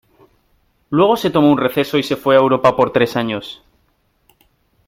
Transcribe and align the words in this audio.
Luego 0.89 1.15
se 1.15 1.29
tomó 1.29 1.51
un 1.51 1.59
receso 1.59 1.95
y 1.95 2.01
se 2.01 2.15
fue 2.15 2.33
a 2.35 2.39
Europa 2.39 2.75
por 2.75 2.91
tres 2.91 3.15
años. 3.15 3.61